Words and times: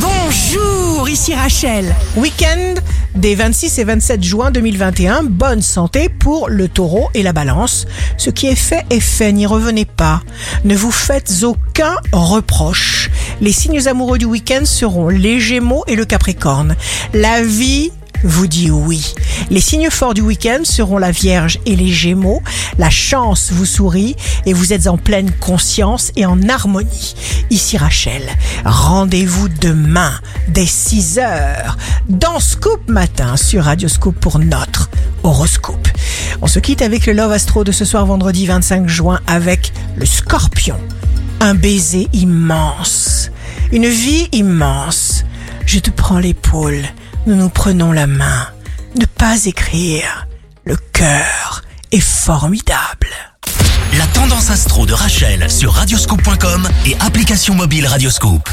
Bonjour, 0.00 1.08
ici 1.08 1.34
Rachel. 1.34 1.94
Week-end 2.16 2.74
des 3.16 3.34
26 3.34 3.78
et 3.78 3.84
27 3.84 4.22
juin 4.22 4.50
2021. 4.52 5.24
Bonne 5.24 5.60
santé 5.60 6.08
pour 6.08 6.48
le 6.48 6.68
taureau 6.68 7.08
et 7.14 7.22
la 7.22 7.32
balance. 7.32 7.86
Ce 8.16 8.30
qui 8.30 8.46
est 8.46 8.54
fait 8.54 8.84
est 8.90 9.00
fait, 9.00 9.32
n'y 9.32 9.46
revenez 9.46 9.86
pas. 9.86 10.22
Ne 10.64 10.76
vous 10.76 10.92
faites 10.92 11.42
aucun 11.42 11.96
reproche. 12.12 13.10
Les 13.40 13.52
signes 13.52 13.88
amoureux 13.88 14.18
du 14.18 14.26
week-end 14.26 14.64
seront 14.64 15.08
les 15.08 15.40
gémeaux 15.40 15.82
et 15.88 15.96
le 15.96 16.04
capricorne. 16.04 16.76
La 17.12 17.42
vie 17.42 17.90
vous 18.22 18.46
dit 18.46 18.70
oui. 18.70 19.14
Les 19.50 19.60
signes 19.60 19.90
forts 19.90 20.14
du 20.14 20.20
week-end 20.20 20.60
seront 20.64 20.98
la 20.98 21.10
Vierge 21.10 21.58
et 21.66 21.76
les 21.76 21.92
Gémeaux. 21.92 22.42
La 22.78 22.90
chance 22.90 23.50
vous 23.52 23.64
sourit 23.66 24.16
et 24.46 24.52
vous 24.52 24.72
êtes 24.72 24.86
en 24.86 24.96
pleine 24.96 25.30
conscience 25.30 26.12
et 26.16 26.26
en 26.26 26.48
harmonie. 26.48 27.14
Ici 27.50 27.76
Rachel, 27.76 28.22
rendez-vous 28.64 29.48
demain 29.48 30.12
dès 30.48 30.66
6 30.66 31.18
heures 31.18 31.76
dans 32.08 32.40
Scoop 32.40 32.88
Matin 32.88 33.36
sur 33.36 33.64
Radio 33.64 33.88
Scoop 33.88 34.18
pour 34.18 34.38
notre 34.38 34.90
horoscope. 35.22 35.88
On 36.42 36.46
se 36.46 36.58
quitte 36.58 36.82
avec 36.82 37.06
le 37.06 37.12
Love 37.12 37.32
Astro 37.32 37.64
de 37.64 37.72
ce 37.72 37.84
soir 37.84 38.06
vendredi 38.06 38.46
25 38.46 38.88
juin 38.88 39.20
avec 39.26 39.72
le 39.96 40.06
Scorpion. 40.06 40.78
Un 41.40 41.54
baiser 41.54 42.08
immense. 42.12 43.30
Une 43.72 43.86
vie 43.86 44.28
immense. 44.32 45.24
Je 45.66 45.78
te 45.78 45.90
prends 45.90 46.18
l'épaule 46.18 46.82
nous 47.28 47.36
nous 47.36 47.50
prenons 47.50 47.92
la 47.92 48.06
main. 48.06 48.46
Ne 48.98 49.06
pas 49.06 49.44
écrire. 49.46 50.26
Le 50.64 50.76
cœur 50.92 51.62
est 51.92 52.00
formidable. 52.00 53.08
La 53.96 54.06
tendance 54.08 54.50
astro 54.50 54.86
de 54.86 54.92
Rachel 54.92 55.48
sur 55.48 55.72
radioscope.com 55.72 56.68
et 56.84 56.96
application 56.98 57.54
mobile 57.54 57.86
Radioscope. 57.86 58.48